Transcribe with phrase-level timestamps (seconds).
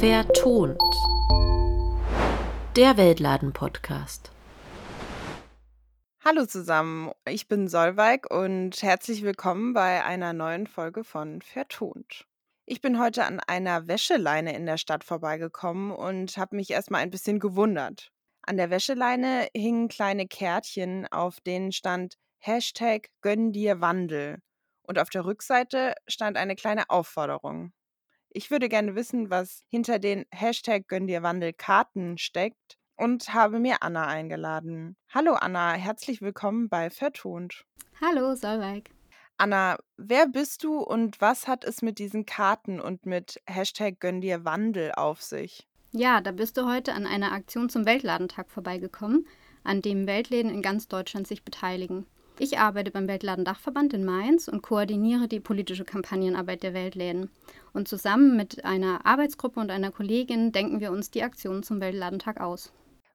[0.00, 0.80] Vertont.
[2.74, 4.32] Der Weltladen-Podcast.
[6.24, 12.26] Hallo zusammen, ich bin Solveig und herzlich willkommen bei einer neuen Folge von Vertont.
[12.66, 17.10] Ich bin heute an einer Wäscheleine in der Stadt vorbeigekommen und habe mich erstmal ein
[17.10, 18.10] bisschen gewundert.
[18.42, 24.38] An der Wäscheleine hingen kleine Kärtchen, auf denen stand Hashtag Gönn dir Wandel.
[24.90, 27.72] Und auf der Rückseite stand eine kleine Aufforderung.
[28.28, 33.60] Ich würde gerne wissen, was hinter den Hashtag Gönn dir Wandel Karten steckt und habe
[33.60, 34.96] mir Anna eingeladen.
[35.14, 37.64] Hallo Anna, herzlich willkommen bei Vertont.
[38.00, 38.90] Hallo Solveig.
[39.36, 44.20] Anna, wer bist du und was hat es mit diesen Karten und mit Hashtag Gönn
[44.20, 45.68] dir Wandel auf sich?
[45.92, 49.28] Ja, da bist du heute an einer Aktion zum Weltladentag vorbeigekommen,
[49.62, 52.08] an dem Weltläden in ganz Deutschland sich beteiligen.
[52.42, 57.28] Ich arbeite beim Weltladendachverband in Mainz und koordiniere die politische Kampagnenarbeit der Weltläden.
[57.74, 62.40] Und zusammen mit einer Arbeitsgruppe und einer Kollegin denken wir uns die Aktion zum Weltladentag
[62.40, 62.72] aus.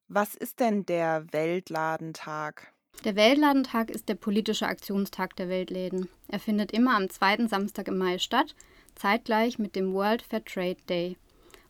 [0.07, 2.71] Was ist denn der Weltladentag?
[3.03, 6.07] Der Weltladentag ist der politische Aktionstag der Weltläden.
[6.27, 8.53] Er findet immer am zweiten Samstag im Mai statt,
[8.93, 11.17] zeitgleich mit dem World Fair Trade Day.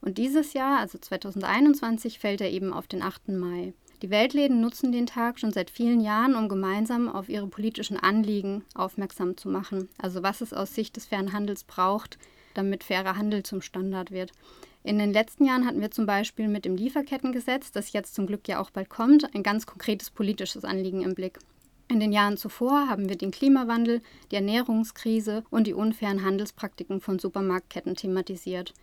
[0.01, 3.29] Und dieses Jahr, also 2021, fällt er eben auf den 8.
[3.29, 3.73] Mai.
[4.05, 8.63] Die Weltläden nutzen den Tag schon seit vielen Jahren, um gemeinsam auf ihre politischen Anliegen
[8.75, 9.89] aufmerksam zu machen.
[9.97, 12.19] Also was es aus Sicht des fairen Handels braucht,
[12.53, 14.31] damit fairer Handel zum Standard wird.
[14.83, 18.47] In den letzten Jahren hatten wir zum Beispiel mit dem Lieferkettengesetz, das jetzt zum Glück
[18.47, 21.39] ja auch bald kommt, ein ganz konkretes politisches Anliegen im Blick.
[21.87, 27.17] In den Jahren zuvor haben wir den Klimawandel, die Ernährungskrise und die unfairen Handelspraktiken von
[27.17, 28.75] Supermarktketten thematisiert.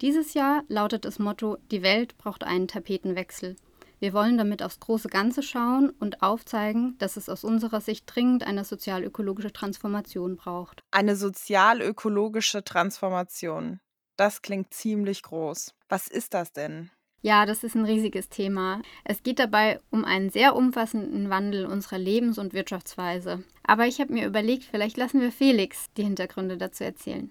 [0.00, 3.56] Dieses Jahr lautet das Motto Die Welt braucht einen Tapetenwechsel.
[4.02, 8.44] Wir wollen damit aufs große Ganze schauen und aufzeigen, dass es aus unserer Sicht dringend
[8.44, 10.82] eine sozial-ökologische Transformation braucht.
[10.90, 13.78] Eine sozial-ökologische Transformation.
[14.16, 15.76] Das klingt ziemlich groß.
[15.88, 16.90] Was ist das denn?
[17.20, 18.82] Ja, das ist ein riesiges Thema.
[19.04, 23.44] Es geht dabei um einen sehr umfassenden Wandel unserer Lebens- und Wirtschaftsweise.
[23.62, 27.30] Aber ich habe mir überlegt, vielleicht lassen wir Felix die Hintergründe dazu erzählen.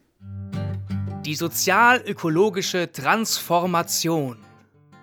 [1.26, 4.38] Die sozial-ökologische Transformation.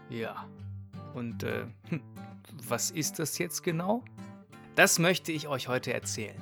[0.09, 0.49] Ja.
[1.19, 1.67] Und äh,
[2.69, 4.05] was ist das jetzt genau?
[4.77, 6.37] Das möchte ich euch heute erzählen.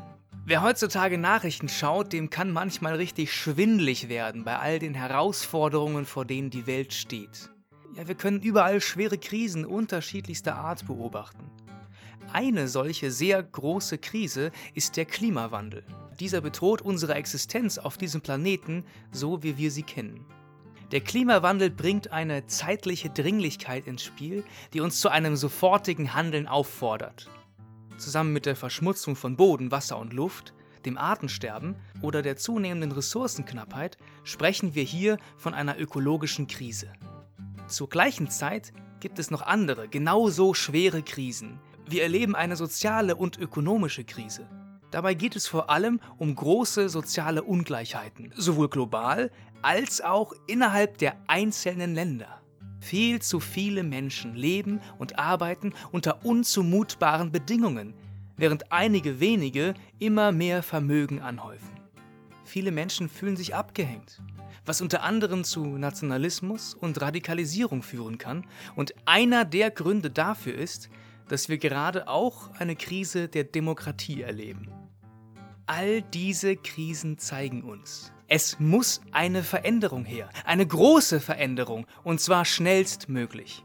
[0.45, 6.25] Wer heutzutage Nachrichten schaut, dem kann manchmal richtig schwindlig werden bei all den Herausforderungen, vor
[6.25, 7.51] denen die Welt steht.
[7.97, 11.51] Ja, wir können überall schwere Krisen unterschiedlichster Art beobachten.
[12.33, 15.85] Eine solche sehr große Krise ist der Klimawandel.
[16.21, 20.27] Dieser bedroht unsere Existenz auf diesem Planeten, so wie wir sie kennen.
[20.93, 27.29] Der Klimawandel bringt eine zeitliche Dringlichkeit ins Spiel, die uns zu einem sofortigen Handeln auffordert.
[27.97, 30.55] Zusammen mit der Verschmutzung von Boden, Wasser und Luft,
[30.85, 36.93] dem Artensterben oder der zunehmenden Ressourcenknappheit sprechen wir hier von einer ökologischen Krise.
[37.67, 41.59] Zur gleichen Zeit gibt es noch andere, genauso schwere Krisen.
[41.89, 44.47] Wir erleben eine soziale und ökonomische Krise.
[44.93, 49.33] Dabei geht es vor allem um große soziale Ungleichheiten, sowohl global
[49.63, 52.41] als auch innerhalb der einzelnen Länder.
[52.81, 57.95] Viel zu viele Menschen leben und arbeiten unter unzumutbaren Bedingungen,
[58.37, 61.77] während einige wenige immer mehr Vermögen anhäufen.
[62.45, 64.23] Viele Menschen fühlen sich abgehängt,
[64.65, 68.47] was unter anderem zu Nationalismus und Radikalisierung führen kann.
[68.77, 70.89] Und einer der Gründe dafür ist,
[71.29, 74.71] dass wir gerade auch eine Krise der Demokratie erleben.
[75.67, 82.45] All diese Krisen zeigen uns, es muss eine Veränderung her, eine große Veränderung, und zwar
[82.45, 83.63] schnellstmöglich.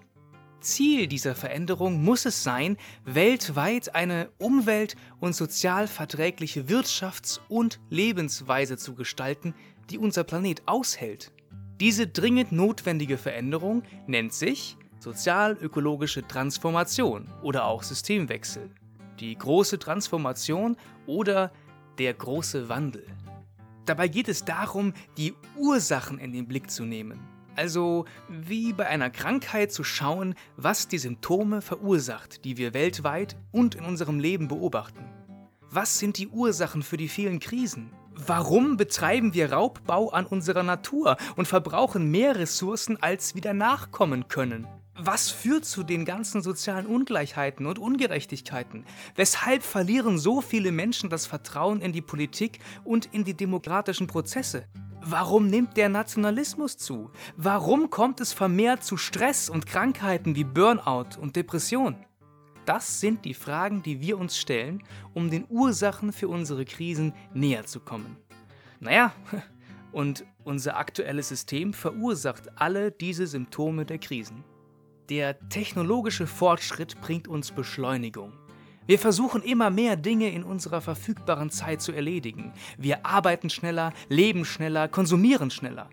[0.60, 8.78] Ziel dieser Veränderung muss es sein, weltweit eine umwelt- und sozial verträgliche Wirtschafts- und Lebensweise
[8.78, 9.56] zu gestalten,
[9.90, 11.32] die unser Planet aushält.
[11.80, 18.70] Diese dringend notwendige Veränderung nennt sich sozial-ökologische Transformation oder auch Systemwechsel,
[19.20, 20.78] die große Transformation
[21.08, 21.52] oder
[21.98, 23.08] der große Wandel.
[23.86, 27.20] Dabei geht es darum, die Ursachen in den Blick zu nehmen.
[27.56, 33.76] Also wie bei einer Krankheit zu schauen, was die Symptome verursacht, die wir weltweit und
[33.76, 35.06] in unserem Leben beobachten.
[35.70, 37.92] Was sind die Ursachen für die vielen Krisen?
[38.14, 44.68] Warum betreiben wir Raubbau an unserer Natur und verbrauchen mehr Ressourcen, als wir nachkommen können?
[45.04, 48.86] Was führt zu den ganzen sozialen Ungleichheiten und Ungerechtigkeiten?
[49.16, 54.68] Weshalb verlieren so viele Menschen das Vertrauen in die Politik und in die demokratischen Prozesse?
[55.04, 57.10] Warum nimmt der Nationalismus zu?
[57.36, 61.96] Warum kommt es vermehrt zu Stress und Krankheiten wie Burnout und Depression?
[62.68, 64.84] Das sind die Fragen, die wir uns stellen,
[65.16, 68.18] um den Ursachen für unsere Krisen näher zu kommen.
[68.80, 69.14] Naja,
[69.92, 74.44] Und unser aktuelles System verursacht alle diese Symptome der Krisen.
[75.12, 78.32] Der technologische Fortschritt bringt uns Beschleunigung.
[78.86, 82.54] Wir versuchen immer mehr Dinge in unserer verfügbaren Zeit zu erledigen.
[82.78, 85.90] Wir arbeiten schneller, leben schneller, konsumieren schneller.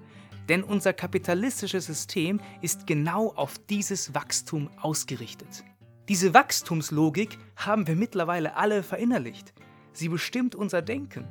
[0.49, 5.65] Denn unser kapitalistisches System ist genau auf dieses Wachstum ausgerichtet.
[6.09, 9.53] Diese Wachstumslogik haben wir mittlerweile alle verinnerlicht.
[9.93, 11.27] Sie bestimmt unser Denken.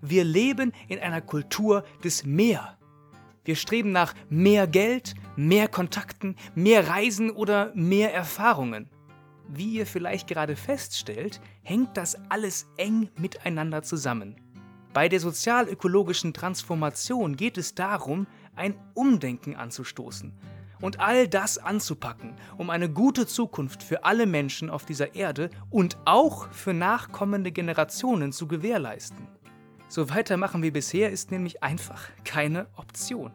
[0.00, 2.75] Wir leben in einer Kultur des Mehr.
[3.46, 8.90] Wir streben nach mehr Geld, mehr Kontakten, mehr Reisen oder mehr Erfahrungen.
[9.48, 14.34] Wie ihr vielleicht gerade feststellt, hängt das alles eng miteinander zusammen.
[14.92, 18.26] Bei der sozialökologischen Transformation geht es darum,
[18.56, 20.32] ein Umdenken anzustoßen
[20.80, 25.96] und all das anzupacken, um eine gute Zukunft für alle Menschen auf dieser Erde und
[26.04, 29.28] auch für nachkommende Generationen zu gewährleisten.
[29.88, 33.32] So weitermachen wie bisher ist nämlich einfach keine Option.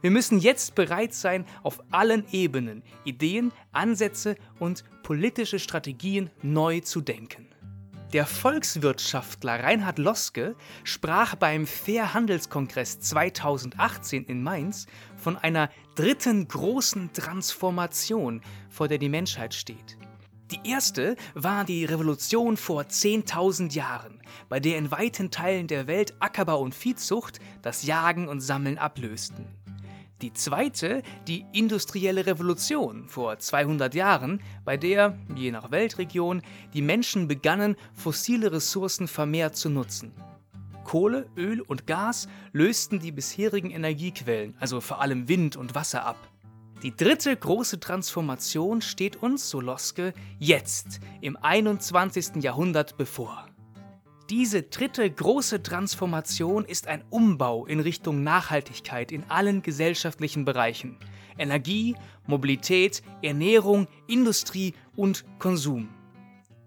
[0.00, 7.00] Wir müssen jetzt bereit sein, auf allen Ebenen Ideen, Ansätze und politische Strategien neu zu
[7.00, 7.46] denken.
[8.12, 18.42] Der Volkswirtschaftler Reinhard Loske sprach beim Fairhandelskongress 2018 in Mainz von einer dritten großen Transformation,
[18.68, 19.96] vor der die Menschheit steht.
[20.52, 24.20] Die erste war die Revolution vor 10.000 Jahren,
[24.50, 29.46] bei der in weiten Teilen der Welt Ackerbau und Viehzucht das Jagen und Sammeln ablösten.
[30.20, 36.42] Die zweite, die industrielle Revolution vor 200 Jahren, bei der, je nach Weltregion,
[36.74, 40.12] die Menschen begannen, fossile Ressourcen vermehrt zu nutzen.
[40.84, 46.31] Kohle, Öl und Gas lösten die bisherigen Energiequellen, also vor allem Wind und Wasser, ab.
[46.82, 52.42] Die dritte große Transformation steht uns, so Loske, jetzt, im 21.
[52.42, 53.46] Jahrhundert bevor.
[54.28, 60.96] Diese dritte große Transformation ist ein Umbau in Richtung Nachhaltigkeit in allen gesellschaftlichen Bereichen.
[61.38, 61.94] Energie,
[62.26, 65.88] Mobilität, Ernährung, Industrie und Konsum.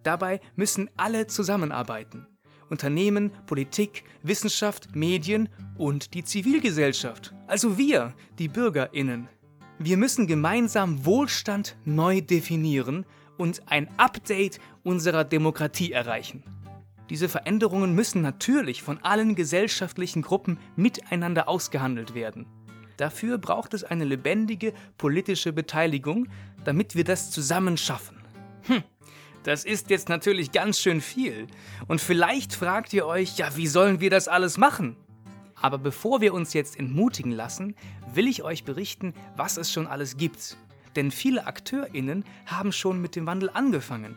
[0.03, 2.25] Dabei müssen alle zusammenarbeiten.
[2.69, 9.27] Unternehmen, Politik, Wissenschaft, Medien und die Zivilgesellschaft, also wir, die Bürgerinnen.
[9.77, 13.06] Wir müssen gemeinsam Wohlstand neu definieren
[13.38, 16.44] und ein Update unserer Demokratie erreichen.
[17.10, 22.45] Diese Veränderungen müssen natürlich von allen gesellschaftlichen Gruppen miteinander ausgehandelt werden.
[22.95, 26.30] Dafür braucht es eine lebendige politische Beteiligung,
[26.63, 28.18] damit wir das zusammen schaffen.
[28.63, 28.81] Hm,
[29.44, 31.48] das ist jetzt natürlich ganz schön viel.
[31.88, 34.95] Und vielleicht fragt ihr euch, ja, wie sollen wir das alles machen?
[35.61, 37.75] Aber bevor wir uns jetzt entmutigen lassen,
[38.13, 40.57] will ich euch berichten, was es schon alles gibt.
[40.95, 44.15] Denn viele Akteurinnen haben schon mit dem Wandel angefangen.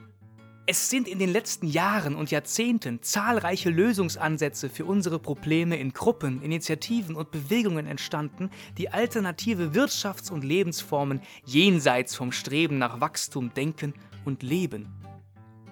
[0.70, 6.43] Es sind in den letzten Jahren und Jahrzehnten zahlreiche Lösungsansätze für unsere Probleme in Gruppen,
[6.43, 13.94] Initiativen und Bewegungen entstanden, die alternative Wirtschafts- und Lebensformen jenseits vom Streben nach Wachstum denken
[14.26, 14.93] und leben.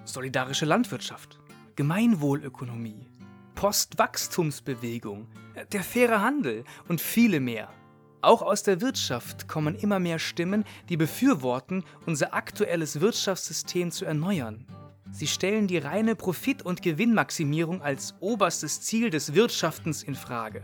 [0.03, 1.37] Solidarische Landwirtschaft,
[1.75, 3.07] Gemeinwohlökonomie,
[3.57, 5.27] Postwachstumsbewegung,
[5.71, 7.69] der faire Handel und viele mehr.
[8.21, 14.67] Auch aus der Wirtschaft kommen immer mehr Stimmen, die befürworten, unser aktuelles Wirtschaftssystem zu erneuern.
[15.11, 20.63] Sie stellen die reine Profit- und Gewinnmaximierung als oberstes Ziel des Wirtschaftens in Frage.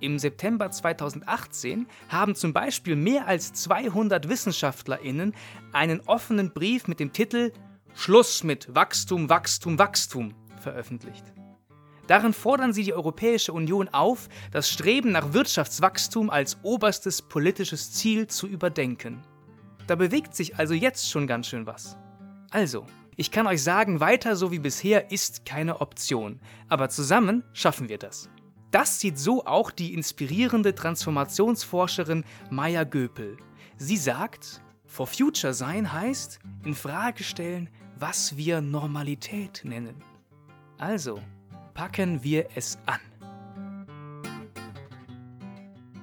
[0.00, 5.34] Im September 2018 haben zum Beispiel mehr als 200 WissenschaftlerInnen
[5.72, 7.52] einen offenen Brief mit dem Titel
[7.94, 11.34] Schluss mit Wachstum, Wachstum, Wachstum veröffentlicht.
[12.10, 18.26] Darin fordern sie die Europäische Union auf, das Streben nach Wirtschaftswachstum als oberstes politisches Ziel
[18.26, 19.22] zu überdenken.
[19.86, 21.96] Da bewegt sich also jetzt schon ganz schön was.
[22.50, 26.40] Also, ich kann euch sagen, weiter so wie bisher ist keine Option.
[26.68, 28.28] Aber zusammen schaffen wir das.
[28.72, 33.36] Das sieht so auch die inspirierende Transformationsforscherin Maya Göpel.
[33.76, 40.02] Sie sagt, For Future sein heißt, in Frage stellen, was wir Normalität nennen.
[40.76, 41.20] Also,
[41.74, 43.00] packen wir es an.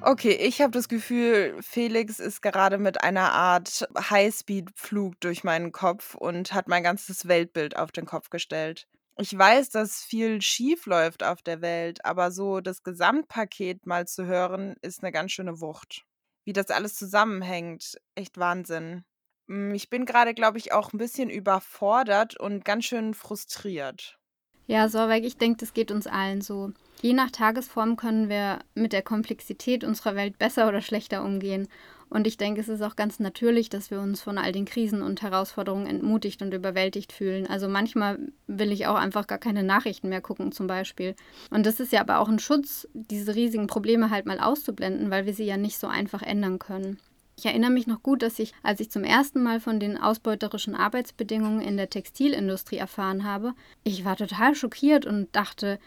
[0.02, 6.16] Okay, ich habe das Gefühl, Felix ist gerade mit einer Art Highspeed-Flug durch meinen Kopf
[6.16, 8.88] und hat mein ganzes Weltbild auf den Kopf gestellt.
[9.18, 14.26] Ich weiß, dass viel schief läuft auf der Welt, aber so das Gesamtpaket mal zu
[14.26, 16.06] hören, ist eine ganz schöne Wucht.
[16.46, 19.04] Wie das alles zusammenhängt, echt Wahnsinn.
[19.48, 24.20] Hm, ich bin gerade, glaube ich, auch ein bisschen überfordert und ganz schön frustriert.
[24.68, 26.72] Ja, Sorweg, ich denke, das geht uns allen so.
[27.02, 31.70] Je nach Tagesform können wir mit der Komplexität unserer Welt besser oder schlechter umgehen.
[32.10, 35.02] Und ich denke, es ist auch ganz natürlich, dass wir uns von all den Krisen
[35.02, 37.48] und Herausforderungen entmutigt und überwältigt fühlen.
[37.48, 41.16] Also manchmal will ich auch einfach gar keine Nachrichten mehr gucken, zum Beispiel.
[41.50, 45.26] Und das ist ja aber auch ein Schutz, diese riesigen Probleme halt mal auszublenden, weil
[45.26, 46.98] wir sie ja nicht so einfach ändern können.
[47.39, 50.74] Ich erinnere mich noch gut, dass ich, als ich zum ersten Mal von den ausbeuterischen
[50.74, 53.53] Arbeitsbedingungen in der Textilindustrie erfahren habe,
[53.84, 55.77] ich war total schockiert und dachte,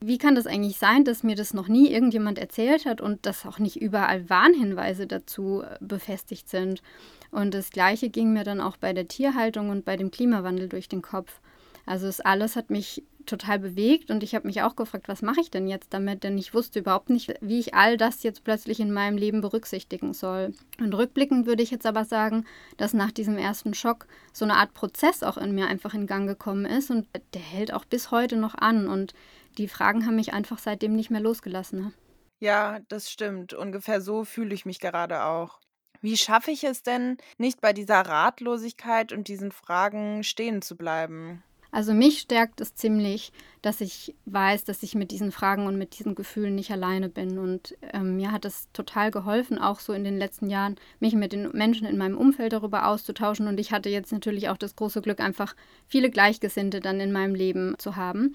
[0.00, 3.46] wie kann das eigentlich sein, dass mir das noch nie irgendjemand erzählt hat und dass
[3.46, 6.82] auch nicht überall Warnhinweise dazu äh, befestigt sind?
[7.30, 10.88] Und das Gleiche ging mir dann auch bei der Tierhaltung und bei dem Klimawandel durch
[10.88, 11.40] den Kopf.
[11.86, 15.40] Also das alles hat mich total bewegt und ich habe mich auch gefragt, was mache
[15.40, 16.24] ich denn jetzt damit?
[16.24, 20.14] Denn ich wusste überhaupt nicht, wie ich all das jetzt plötzlich in meinem Leben berücksichtigen
[20.14, 20.52] soll.
[20.80, 22.44] Und rückblickend würde ich jetzt aber sagen,
[22.76, 26.26] dass nach diesem ersten Schock so eine Art Prozess auch in mir einfach in Gang
[26.26, 29.14] gekommen ist und der hält auch bis heute noch an und
[29.58, 31.92] die Fragen haben mich einfach seitdem nicht mehr losgelassen.
[32.40, 33.52] Ja, das stimmt.
[33.54, 35.58] Ungefähr so fühle ich mich gerade auch.
[36.00, 41.42] Wie schaffe ich es denn, nicht bei dieser Ratlosigkeit und diesen Fragen stehen zu bleiben?
[41.70, 45.98] Also mich stärkt es ziemlich, dass ich weiß, dass ich mit diesen Fragen und mit
[45.98, 47.38] diesen Gefühlen nicht alleine bin.
[47.38, 51.32] Und ähm, mir hat es total geholfen, auch so in den letzten Jahren, mich mit
[51.32, 53.48] den Menschen in meinem Umfeld darüber auszutauschen.
[53.48, 55.54] Und ich hatte jetzt natürlich auch das große Glück, einfach
[55.86, 58.34] viele Gleichgesinnte dann in meinem Leben zu haben.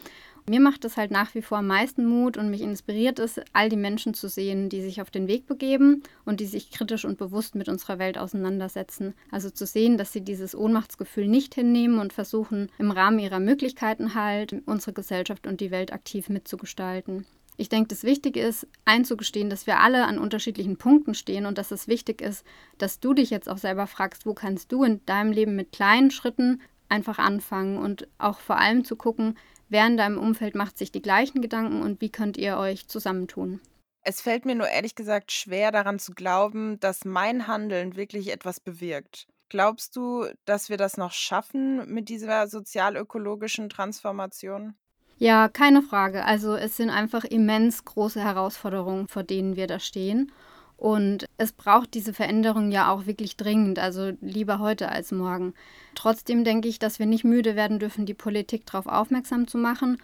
[0.49, 3.69] Mir macht es halt nach wie vor am meisten Mut und mich inspiriert es, all
[3.69, 7.17] die Menschen zu sehen, die sich auf den Weg begeben und die sich kritisch und
[7.17, 9.13] bewusst mit unserer Welt auseinandersetzen.
[9.31, 14.15] Also zu sehen, dass sie dieses Ohnmachtsgefühl nicht hinnehmen und versuchen, im Rahmen ihrer Möglichkeiten
[14.15, 17.25] halt unsere Gesellschaft und die Welt aktiv mitzugestalten.
[17.55, 21.71] Ich denke, das Wichtige ist, einzugestehen, dass wir alle an unterschiedlichen Punkten stehen und dass
[21.71, 22.43] es wichtig ist,
[22.79, 26.11] dass du dich jetzt auch selber fragst, wo kannst du in deinem Leben mit kleinen
[26.11, 29.37] Schritten einfach anfangen und auch vor allem zu gucken,
[29.73, 33.59] Wer in deinem Umfeld macht sich die gleichen Gedanken und wie könnt ihr euch zusammentun?
[34.03, 38.59] Es fällt mir nur ehrlich gesagt schwer daran zu glauben, dass mein Handeln wirklich etwas
[38.59, 39.25] bewirkt.
[39.49, 44.75] Glaubst du, dass wir das noch schaffen mit dieser sozialökologischen Transformation?
[45.17, 46.23] Ja, keine Frage.
[46.23, 50.31] Also es sind einfach immens große Herausforderungen, vor denen wir da stehen.
[50.77, 55.53] Und es braucht diese Veränderung ja auch wirklich dringend, also lieber heute als morgen.
[55.95, 59.97] Trotzdem denke ich, dass wir nicht müde werden dürfen, die Politik darauf aufmerksam zu machen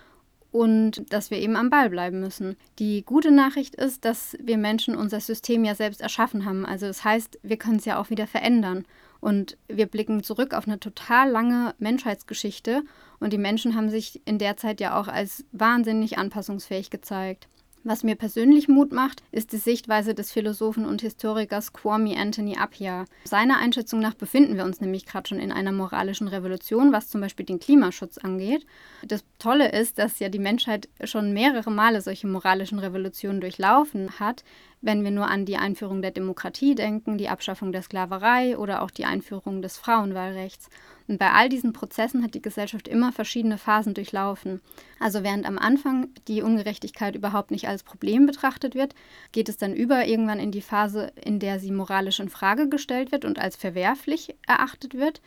[0.52, 2.56] und dass wir eben am Ball bleiben müssen.
[2.80, 6.66] Die gute Nachricht ist, dass wir Menschen unser System ja selbst erschaffen haben.
[6.66, 8.86] Also das heißt, wir können es ja auch wieder verändern.
[9.22, 12.84] Und wir blicken zurück auf eine total lange Menschheitsgeschichte
[13.20, 17.50] und die Menschen haben sich in der Zeit ja auch als wahnsinnig anpassungsfähig gezeigt.
[17.90, 23.06] Was mir persönlich Mut macht, ist die Sichtweise des Philosophen und Historikers Kwame Anthony Appiah.
[23.24, 27.20] Seiner Einschätzung nach befinden wir uns nämlich gerade schon in einer moralischen Revolution, was zum
[27.20, 28.68] Beispiel den Klimaschutz angeht.
[29.04, 34.44] Das Tolle ist, dass ja die Menschheit schon mehrere Male solche moralischen Revolutionen durchlaufen hat,
[34.82, 38.92] wenn wir nur an die Einführung der Demokratie denken, die Abschaffung der Sklaverei oder auch
[38.92, 40.70] die Einführung des Frauenwahlrechts.
[41.10, 44.62] Und bei all diesen Prozessen hat die Gesellschaft immer verschiedene Phasen durchlaufen.
[45.00, 48.94] Also während am Anfang die Ungerechtigkeit überhaupt nicht als Problem betrachtet wird,
[49.32, 53.12] geht es dann über irgendwann in die Phase, in der sie moralisch in Frage gestellt
[53.12, 55.20] wird und als verwerflich erachtet wird.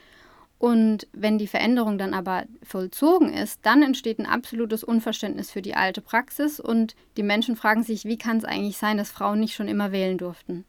[0.61, 5.75] Und wenn die Veränderung dann aber vollzogen ist, dann entsteht ein absolutes Unverständnis für die
[5.75, 9.57] alte Praxis und die Menschen fragen sich, wie kann es eigentlich sein, dass Frauen nicht
[9.57, 10.65] schon immer wählen durften.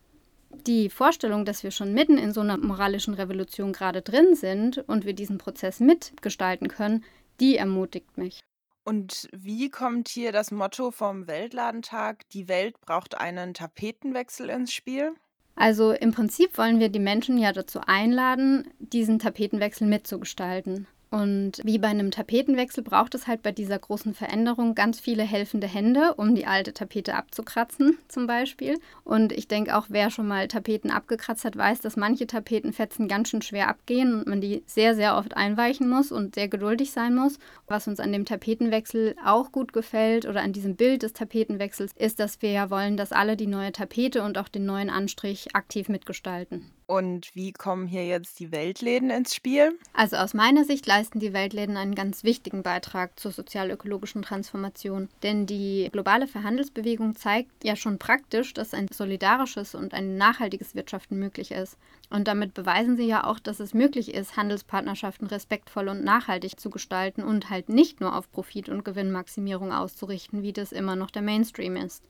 [0.68, 5.06] Die Vorstellung, dass wir schon mitten in so einer moralischen Revolution gerade drin sind und
[5.06, 7.04] wir diesen Prozess mitgestalten können,
[7.40, 8.40] die ermutigt mich.
[8.86, 15.14] Und wie kommt hier das Motto vom Weltladentag, die Welt braucht einen Tapetenwechsel ins Spiel?
[15.56, 20.88] Also im Prinzip wollen wir die Menschen ja dazu einladen, diesen Tapetenwechsel mitzugestalten.
[21.14, 25.68] Und wie bei einem Tapetenwechsel braucht es halt bei dieser großen Veränderung ganz viele helfende
[25.68, 28.80] Hände, um die alte Tapete abzukratzen, zum Beispiel.
[29.04, 33.30] Und ich denke auch, wer schon mal Tapeten abgekratzt hat, weiß, dass manche Tapetenfetzen ganz
[33.30, 37.14] schön schwer abgehen und man die sehr, sehr oft einweichen muss und sehr geduldig sein
[37.14, 37.38] muss.
[37.68, 42.20] Was uns an dem Tapetenwechsel auch gut gefällt oder an diesem Bild des Tapetenwechsels ist,
[42.20, 45.90] dass wir ja wollen, dass alle die neue Tapete und auch den neuen Anstrich aktiv
[45.90, 46.72] mitgestalten.
[46.94, 49.80] Und wie kommen hier jetzt die Weltläden ins Spiel?
[49.94, 55.10] Also aus meiner Sicht leisten die Weltläden einen ganz wichtigen Beitrag zur sozial-ökologischen Transformation.
[55.24, 61.18] Denn die globale Verhandelsbewegung zeigt ja schon praktisch, dass ein solidarisches und ein nachhaltiges Wirtschaften
[61.18, 61.80] möglich ist.
[62.12, 66.70] Und damit beweisen sie ja auch, dass es möglich ist, Handelspartnerschaften respektvoll und nachhaltig zu
[66.70, 71.24] gestalten und halt nicht nur auf Profit und Gewinnmaximierung auszurichten, wie das immer noch der
[71.24, 72.04] Mainstream ist.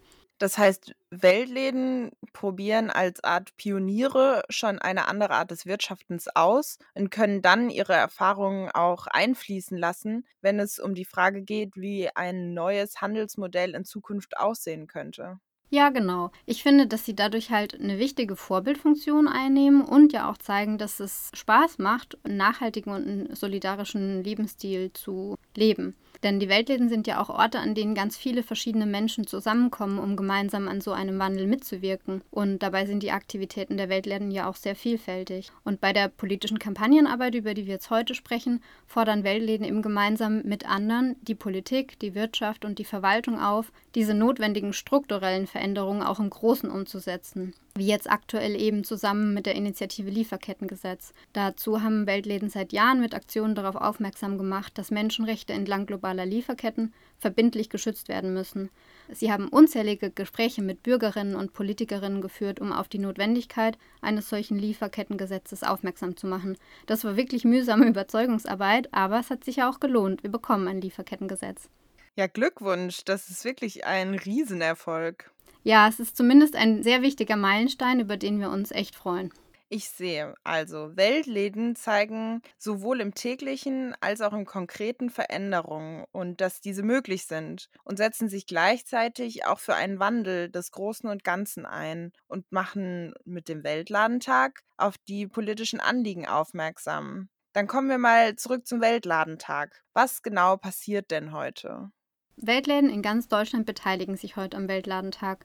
[0.43, 7.11] Das heißt, Weltläden probieren als Art Pioniere schon eine andere Art des Wirtschaftens aus und
[7.11, 12.53] können dann ihre Erfahrungen auch einfließen lassen, wenn es um die Frage geht, wie ein
[12.53, 15.39] neues Handelsmodell in Zukunft aussehen könnte.
[15.69, 16.31] Ja, genau.
[16.45, 20.99] Ich finde, dass sie dadurch halt eine wichtige Vorbildfunktion einnehmen und ja auch zeigen, dass
[20.99, 25.95] es Spaß macht, einen nachhaltigen und einen solidarischen Lebensstil zu leben.
[26.23, 30.15] Denn die Weltläden sind ja auch Orte, an denen ganz viele verschiedene Menschen zusammenkommen, um
[30.15, 32.21] gemeinsam an so einem Wandel mitzuwirken.
[32.31, 35.51] Und dabei sind die Aktivitäten der Weltläden ja auch sehr vielfältig.
[35.65, 40.43] Und bei der politischen Kampagnenarbeit, über die wir jetzt heute sprechen, fordern Weltläden eben gemeinsam
[40.43, 46.19] mit anderen die Politik, die Wirtschaft und die Verwaltung auf, diese notwendigen strukturellen Veränderungen auch
[46.21, 51.11] im Großen umzusetzen wie jetzt aktuell eben zusammen mit der Initiative Lieferkettengesetz.
[51.33, 56.93] Dazu haben Weltläden seit Jahren mit Aktionen darauf aufmerksam gemacht, dass Menschenrechte entlang globaler Lieferketten
[57.17, 58.69] verbindlich geschützt werden müssen.
[59.11, 64.59] Sie haben unzählige Gespräche mit Bürgerinnen und Politikerinnen geführt, um auf die Notwendigkeit eines solchen
[64.59, 66.57] Lieferkettengesetzes aufmerksam zu machen.
[66.85, 70.21] Das war wirklich mühsame Überzeugungsarbeit, aber es hat sich ja auch gelohnt.
[70.21, 71.69] Wir bekommen ein Lieferkettengesetz.
[72.15, 75.32] Ja, Glückwunsch, das ist wirklich ein Riesenerfolg.
[75.63, 79.33] Ja, es ist zumindest ein sehr wichtiger Meilenstein, über den wir uns echt freuen.
[79.69, 86.61] Ich sehe, also Weltläden zeigen sowohl im täglichen als auch im konkreten Veränderungen und dass
[86.61, 91.65] diese möglich sind und setzen sich gleichzeitig auch für einen Wandel des Großen und Ganzen
[91.65, 97.29] ein und machen mit dem Weltladentag auf die politischen Anliegen aufmerksam.
[97.53, 99.83] Dann kommen wir mal zurück zum Weltladentag.
[99.93, 101.89] Was genau passiert denn heute?
[102.37, 105.43] Weltläden in ganz Deutschland beteiligen sich heute am Weltladentag.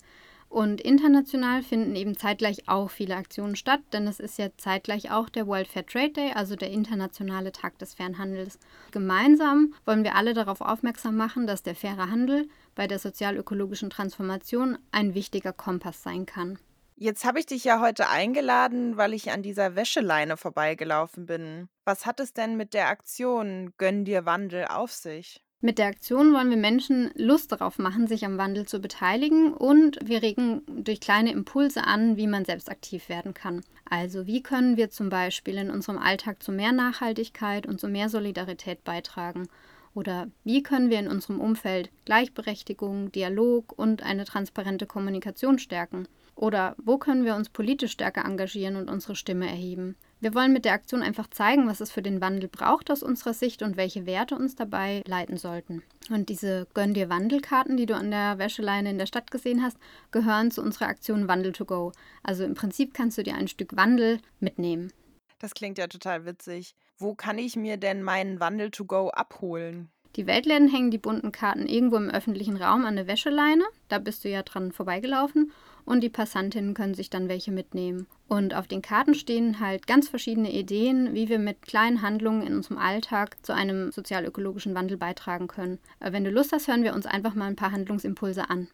[0.49, 5.29] Und international finden eben zeitgleich auch viele Aktionen statt, denn es ist ja zeitgleich auch
[5.29, 8.59] der World Fair Trade Day, also der internationale Tag des fairen Handels.
[8.91, 14.79] Gemeinsam wollen wir alle darauf aufmerksam machen, dass der faire Handel bei der sozial-ökologischen Transformation
[14.91, 16.59] ein wichtiger Kompass sein kann.
[16.97, 21.69] Jetzt habe ich dich ja heute eingeladen, weil ich an dieser Wäscheleine vorbeigelaufen bin.
[21.85, 25.45] Was hat es denn mit der Aktion Gönn dir Wandel auf sich?
[25.61, 29.99] Mit der Aktion wollen wir Menschen Lust darauf machen, sich am Wandel zu beteiligen und
[30.05, 33.65] wir regen durch kleine Impulse an, wie man selbst aktiv werden kann.
[33.91, 38.09] Also wie können wir zum Beispiel in unserem Alltag zu mehr Nachhaltigkeit und zu mehr
[38.09, 39.49] Solidarität beitragen?
[39.95, 46.07] Oder wie können wir in unserem Umfeld Gleichberechtigung, Dialog und eine transparente Kommunikation stärken?
[46.37, 49.97] Oder wo können wir uns politisch stärker engagieren und unsere Stimme erheben?
[50.21, 53.35] Wir wollen mit der Aktion einfach zeigen, was es für den Wandel braucht aus unserer
[53.35, 55.85] Sicht und welche Werte uns dabei leiten sollten.
[56.11, 59.79] Und diese Gönn dir Wandelkarten, die du an der Wäscheleine in der Stadt gesehen hast,
[60.11, 61.93] gehören zu unserer Aktion Wandel to go.
[62.25, 64.93] Also im Prinzip kannst du dir ein Stück Wandel mitnehmen.
[65.39, 66.75] Das klingt ja total witzig.
[66.99, 69.89] Wo kann ich mir denn meinen Wandel to go abholen?
[70.17, 73.63] Die Weltläden hängen die bunten Karten irgendwo im öffentlichen Raum an der Wäscheleine.
[73.87, 75.53] Da bist du ja dran vorbeigelaufen
[75.89, 78.07] und die Passantinnen können sich dann welche mitnehmen.
[78.29, 82.55] Und auf den Karten stehen halt ganz verschiedene Ideen, wie wir mit kleinen Handlungen in
[82.55, 85.79] unserem Alltag zu einem sozial-ökologischen Wandel beitragen können.
[86.01, 88.69] Äh, wenn du Lust hast, hören wir uns einfach mal ein paar Handlungsimpulse an.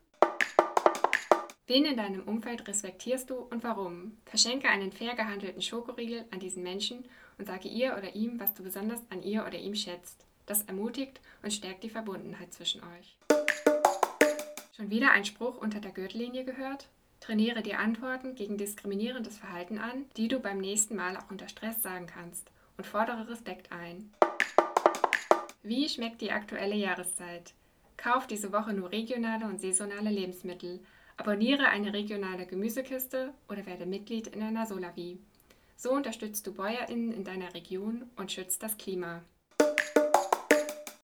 [1.68, 4.18] Wen in deinem Umfeld respektierst du und warum?
[4.26, 7.04] Verschenke einen fair gehandelten Schokoriegel an diesen Menschen
[7.38, 10.26] und sage ihr oder ihm, was du besonders an ihr oder ihm schätzt.
[10.46, 13.16] Das ermutigt und stärkt die Verbundenheit zwischen euch.
[14.76, 16.88] Schon wieder ein Spruch unter der Gürtellinie gehört?
[17.24, 21.80] Trainiere dir Antworten gegen diskriminierendes Verhalten an, die du beim nächsten Mal auch unter Stress
[21.80, 24.12] sagen kannst und fordere Respekt ein.
[25.62, 27.54] Wie schmeckt die aktuelle Jahreszeit?
[27.96, 30.80] Kauf diese Woche nur regionale und saisonale Lebensmittel,
[31.16, 35.18] abonniere eine regionale Gemüsekiste oder werde Mitglied in einer Solavi.
[35.76, 39.22] So unterstützt du BäuerInnen in deiner Region und schützt das Klima.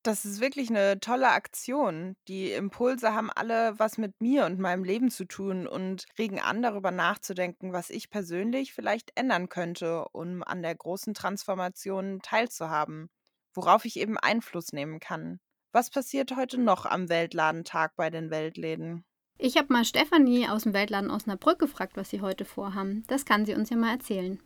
[0.03, 2.17] Das ist wirklich eine tolle Aktion.
[2.27, 6.63] Die Impulse haben alle was mit mir und meinem Leben zu tun und regen an,
[6.63, 13.11] darüber nachzudenken, was ich persönlich vielleicht ändern könnte, um an der großen Transformation teilzuhaben,
[13.53, 15.39] worauf ich eben Einfluss nehmen kann.
[15.73, 19.05] Was passiert heute noch am Weltladentag bei den Weltläden?
[19.37, 23.05] Ich habe mal Stefanie aus dem Weltladen Osnabrück gefragt, was sie heute vorhaben.
[23.07, 24.41] Das kann sie uns ja mal erzählen.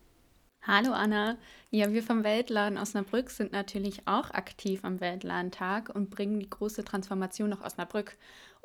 [0.67, 1.37] Hallo Anna.
[1.69, 6.83] Ja, wir vom Weltladen Osnabrück sind natürlich auch aktiv am Weltladentag und bringen die große
[6.83, 8.17] Transformation nach Osnabrück.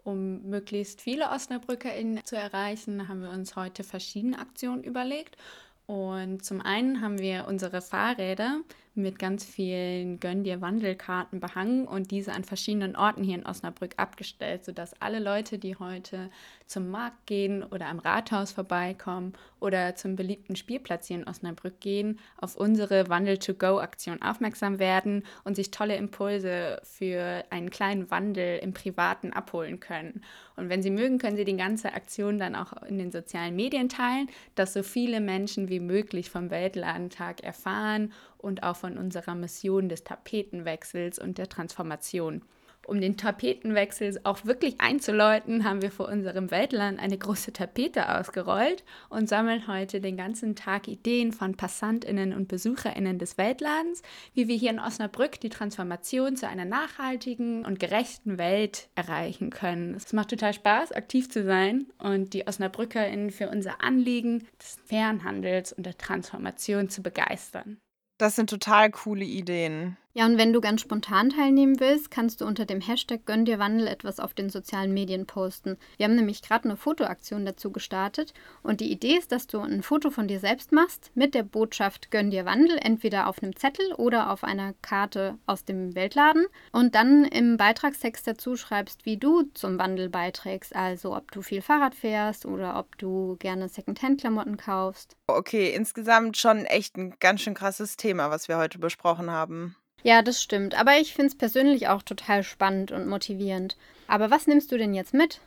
[0.02, 5.36] Um möglichst viele OsnabrückerInnen zu erreichen, haben wir uns heute verschiedene Aktionen überlegt.
[5.84, 8.60] Und zum einen haben wir unsere Fahrräder
[9.02, 13.94] mit ganz vielen Gönn dir Wandelkarten behangen und diese an verschiedenen Orten hier in Osnabrück
[13.96, 16.30] abgestellt, sodass alle Leute, die heute
[16.66, 22.18] zum Markt gehen oder am Rathaus vorbeikommen oder zum beliebten Spielplatz hier in Osnabrück gehen,
[22.36, 29.32] auf unsere Wandel-to-Go-Aktion aufmerksam werden und sich tolle Impulse für einen kleinen Wandel im Privaten
[29.32, 30.22] abholen können.
[30.56, 33.88] Und wenn Sie mögen, können Sie die ganze Aktion dann auch in den sozialen Medien
[33.88, 39.88] teilen, dass so viele Menschen wie möglich vom Weltladentag erfahren und auch von unserer Mission
[39.88, 42.42] des Tapetenwechsels und der Transformation.
[42.86, 48.84] Um den Tapetenwechsel auch wirklich einzuläuten, haben wir vor unserem Weltland eine große Tapete ausgerollt
[49.10, 54.02] und sammeln heute den ganzen Tag Ideen von PassantInnen und BesucherInnen des Weltladens,
[54.34, 59.94] wie wir hier in Osnabrück die Transformation zu einer nachhaltigen und gerechten Welt erreichen können.
[59.94, 65.72] Es macht total Spaß, aktiv zu sein und die OsnabrückerInnen für unser Anliegen des Fernhandels
[65.72, 67.78] und der Transformation zu begeistern.
[68.20, 69.96] Das sind total coole Ideen.
[70.12, 73.60] Ja, und wenn du ganz spontan teilnehmen willst, kannst du unter dem Hashtag Gönn dir
[73.60, 75.76] Wandel etwas auf den sozialen Medien posten.
[75.98, 79.84] Wir haben nämlich gerade eine Fotoaktion dazu gestartet und die Idee ist, dass du ein
[79.84, 83.92] Foto von dir selbst machst mit der Botschaft Gönn dir Wandel, entweder auf einem Zettel
[83.98, 89.44] oder auf einer Karte aus dem Weltladen und dann im Beitragstext dazu schreibst, wie du
[89.54, 95.14] zum Wandel beiträgst, also ob du viel Fahrrad fährst oder ob du gerne Secondhand-Klamotten kaufst.
[95.28, 99.76] Okay, insgesamt schon echt ein ganz schön krasses Thema, was wir heute besprochen haben.
[100.02, 100.78] Ja, das stimmt.
[100.78, 103.76] Aber ich finde es persönlich auch total spannend und motivierend.
[104.06, 105.40] Aber was nimmst du denn jetzt mit?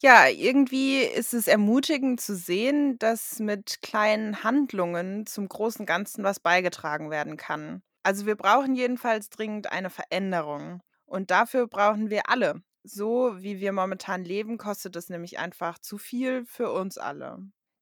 [0.00, 6.38] Ja, irgendwie ist es ermutigend zu sehen, dass mit kleinen Handlungen zum großen Ganzen was
[6.38, 7.82] beigetragen werden kann.
[8.04, 10.80] Also wir brauchen jedenfalls dringend eine Veränderung.
[11.04, 12.62] Und dafür brauchen wir alle.
[12.84, 17.38] So wie wir momentan leben, kostet es nämlich einfach zu viel für uns alle.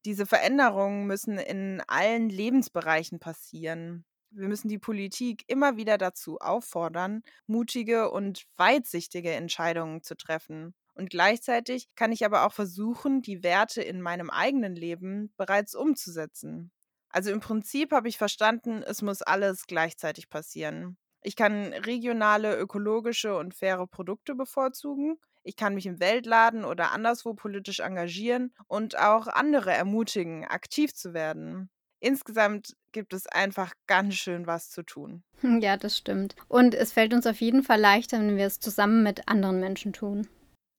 [0.07, 4.05] Diese Veränderungen müssen in allen Lebensbereichen passieren.
[4.37, 10.75] Wir müssen die Politik immer wieder dazu auffordern, mutige und weitsichtige Entscheidungen zu treffen.
[10.95, 16.71] Und gleichzeitig kann ich aber auch versuchen, die Werte in meinem eigenen Leben bereits umzusetzen.
[17.09, 20.99] Also im Prinzip habe ich verstanden, es muss alles gleichzeitig passieren.
[21.23, 25.19] Ich kann regionale, ökologische und faire Produkte bevorzugen.
[25.45, 31.15] Ich kann mich im Weltladen oder anderswo politisch engagieren und auch andere ermutigen, aktiv zu
[31.15, 31.71] werden
[32.01, 35.23] insgesamt gibt es einfach ganz schön was zu tun.
[35.43, 36.35] Ja, das stimmt.
[36.49, 39.93] Und es fällt uns auf jeden Fall leichter, wenn wir es zusammen mit anderen Menschen
[39.93, 40.27] tun.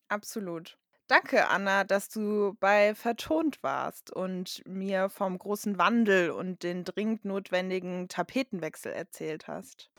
[0.09, 0.77] Absolut.
[1.07, 7.23] Danke, Anna, dass du bei Vertont warst und mir vom großen Wandel und den dringend
[7.23, 9.89] notwendigen Tapetenwechsel erzählt hast.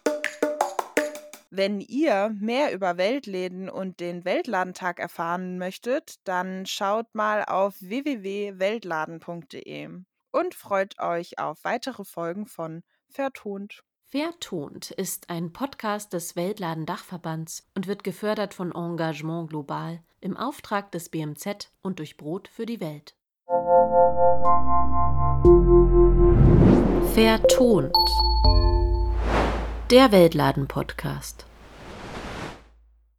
[1.51, 9.89] Wenn ihr mehr über Weltläden und den Weltladentag erfahren möchtet, dann schaut mal auf www.weltladen.de
[10.31, 13.83] und freut euch auf weitere Folgen von Vertont.
[14.05, 20.91] Vertont ist ein Podcast des Weltladen Dachverbands und wird gefördert von Engagement Global im Auftrag
[20.93, 23.15] des BMZ und durch Brot für die Welt.
[27.13, 27.95] Vertont.
[29.91, 31.48] Der Weltladen Podcast.